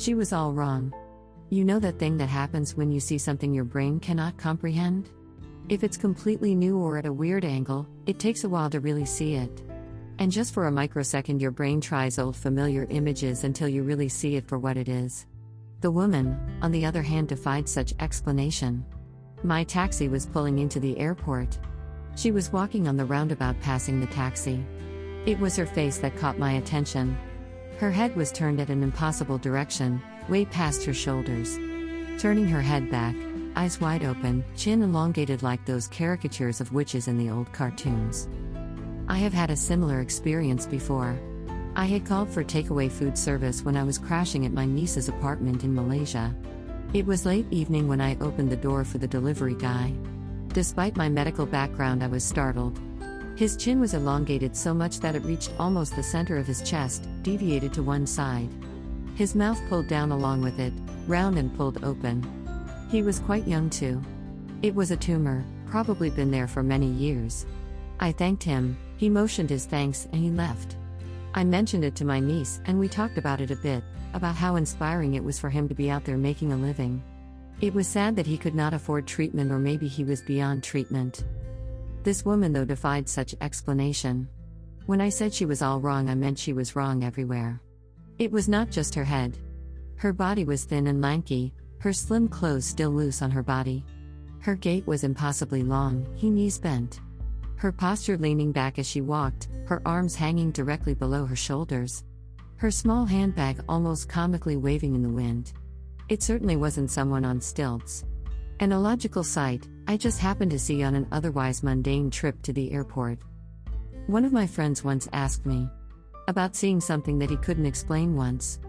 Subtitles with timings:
[0.00, 0.94] She was all wrong.
[1.50, 5.10] You know that thing that happens when you see something your brain cannot comprehend?
[5.68, 9.04] If it's completely new or at a weird angle, it takes a while to really
[9.04, 9.62] see it.
[10.18, 14.36] And just for a microsecond, your brain tries old familiar images until you really see
[14.36, 15.26] it for what it is.
[15.82, 18.86] The woman, on the other hand, defied such explanation.
[19.42, 21.58] My taxi was pulling into the airport.
[22.16, 24.64] She was walking on the roundabout passing the taxi.
[25.26, 27.18] It was her face that caught my attention.
[27.80, 31.56] Her head was turned at an impossible direction, way past her shoulders.
[32.20, 33.16] Turning her head back,
[33.56, 38.28] eyes wide open, chin elongated like those caricatures of witches in the old cartoons.
[39.08, 41.18] I have had a similar experience before.
[41.74, 45.64] I had called for takeaway food service when I was crashing at my niece's apartment
[45.64, 46.36] in Malaysia.
[46.92, 49.94] It was late evening when I opened the door for the delivery guy.
[50.48, 52.78] Despite my medical background, I was startled.
[53.40, 57.08] His chin was elongated so much that it reached almost the center of his chest,
[57.22, 58.50] deviated to one side.
[59.14, 60.74] His mouth pulled down along with it,
[61.06, 62.22] round and pulled open.
[62.90, 64.02] He was quite young too.
[64.60, 67.46] It was a tumor, probably been there for many years.
[67.98, 70.76] I thanked him, he motioned his thanks, and he left.
[71.32, 74.56] I mentioned it to my niece, and we talked about it a bit about how
[74.56, 77.02] inspiring it was for him to be out there making a living.
[77.62, 81.24] It was sad that he could not afford treatment, or maybe he was beyond treatment.
[82.02, 84.28] This woman, though, defied such explanation.
[84.86, 87.60] When I said she was all wrong, I meant she was wrong everywhere.
[88.18, 89.38] It was not just her head.
[89.96, 93.84] Her body was thin and lanky, her slim clothes still loose on her body.
[94.40, 97.00] Her gait was impossibly long, her knees bent.
[97.56, 102.04] Her posture leaning back as she walked, her arms hanging directly below her shoulders.
[102.56, 105.52] Her small handbag almost comically waving in the wind.
[106.08, 108.04] It certainly wasn't someone on stilts.
[108.60, 112.70] An illogical sight, I just happened to see on an otherwise mundane trip to the
[112.72, 113.18] airport.
[114.06, 115.66] One of my friends once asked me
[116.28, 118.60] about seeing something that he couldn't explain once.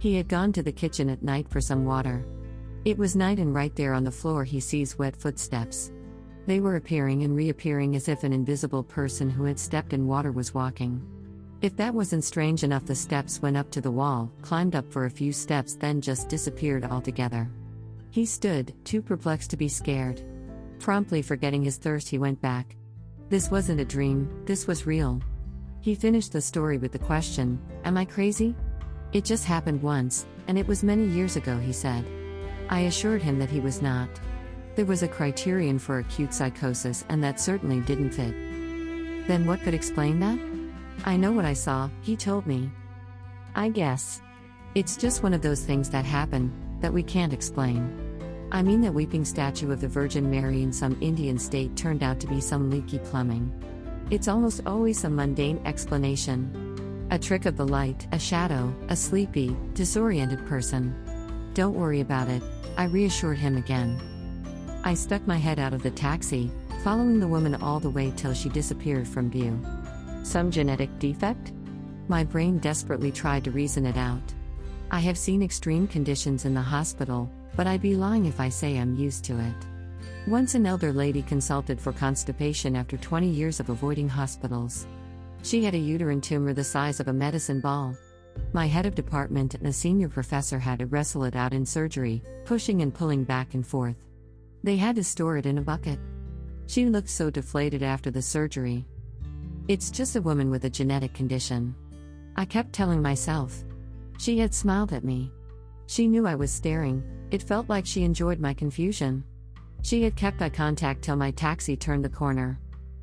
[0.00, 2.26] He had gone to the kitchen at night for some water.
[2.84, 5.92] It was night, and right there on the floor, he sees wet footsteps.
[6.46, 10.32] They were appearing and reappearing as if an invisible person who had stepped in water
[10.32, 11.00] was walking.
[11.62, 15.04] If that wasn't strange enough, the steps went up to the wall, climbed up for
[15.04, 17.48] a few steps, then just disappeared altogether.
[18.16, 20.22] He stood, too perplexed to be scared.
[20.78, 22.74] Promptly forgetting his thirst, he went back.
[23.28, 25.20] This wasn't a dream, this was real.
[25.82, 28.56] He finished the story with the question Am I crazy?
[29.12, 32.06] It just happened once, and it was many years ago, he said.
[32.70, 34.08] I assured him that he was not.
[34.76, 38.32] There was a criterion for acute psychosis, and that certainly didn't fit.
[39.28, 40.38] Then what could explain that?
[41.04, 42.70] I know what I saw, he told me.
[43.54, 44.22] I guess.
[44.74, 46.50] It's just one of those things that happen,
[46.80, 48.05] that we can't explain.
[48.52, 52.20] I mean, that weeping statue of the Virgin Mary in some Indian state turned out
[52.20, 53.52] to be some leaky plumbing.
[54.10, 57.06] It's almost always some mundane explanation.
[57.10, 60.94] A trick of the light, a shadow, a sleepy, disoriented person.
[61.54, 62.42] Don't worry about it,
[62.76, 64.00] I reassured him again.
[64.84, 66.50] I stuck my head out of the taxi,
[66.84, 69.60] following the woman all the way till she disappeared from view.
[70.22, 71.52] Some genetic defect?
[72.06, 74.34] My brain desperately tried to reason it out.
[74.92, 78.76] I have seen extreme conditions in the hospital, but I'd be lying if I say
[78.76, 79.66] I'm used to it.
[80.26, 84.86] Once an elder lady consulted for constipation after 20 years of avoiding hospitals.
[85.42, 87.96] She had a uterine tumor the size of a medicine ball.
[88.52, 92.22] My head of department and a senior professor had to wrestle it out in surgery,
[92.44, 93.96] pushing and pulling back and forth.
[94.62, 95.98] They had to store it in a bucket.
[96.66, 98.84] She looked so deflated after the surgery.
[99.68, 101.74] It's just a woman with a genetic condition.
[102.36, 103.64] I kept telling myself.
[104.18, 105.32] She had smiled at me.
[105.86, 107.02] She knew I was staring,
[107.36, 109.22] it felt like she enjoyed my confusion.
[109.82, 112.58] She had kept eye contact till my taxi turned the corner.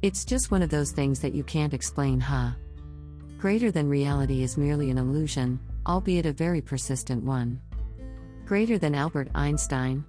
[0.00, 2.52] It's just one of those things that you can't explain, huh?
[3.36, 7.60] Greater than reality is merely an illusion, albeit a very persistent one.
[8.46, 10.06] Greater than Albert Einstein.